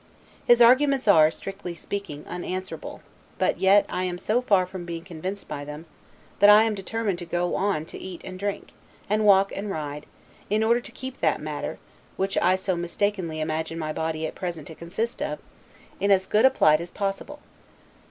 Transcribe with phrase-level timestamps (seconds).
[0.47, 3.01] His arguments are, strictly speaking, unanswerable;
[3.37, 5.85] but yet I am so far from being convinced by them,
[6.39, 8.69] that I am determined to go on to eat and drink,
[9.07, 10.07] and walk and ride,
[10.49, 11.77] in order to keep that MATTER,
[12.17, 15.37] which I so mistakenly imagine my body at present to consist of,
[15.99, 17.39] in as good plight as possible.